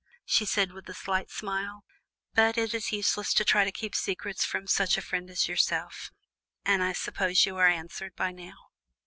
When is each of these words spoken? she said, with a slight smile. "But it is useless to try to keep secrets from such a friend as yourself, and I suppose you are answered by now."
she 0.25 0.45
said, 0.47 0.71
with 0.71 0.89
a 0.89 0.95
slight 0.95 1.29
smile. 1.29 1.83
"But 2.33 2.57
it 2.57 2.73
is 2.73 2.91
useless 2.91 3.35
to 3.35 3.45
try 3.45 3.65
to 3.65 3.71
keep 3.71 3.93
secrets 3.93 4.43
from 4.43 4.65
such 4.65 4.97
a 4.97 5.01
friend 5.03 5.29
as 5.29 5.47
yourself, 5.47 6.11
and 6.65 6.81
I 6.81 6.91
suppose 6.93 7.45
you 7.45 7.55
are 7.57 7.67
answered 7.67 8.15
by 8.15 8.31
now." 8.31 8.55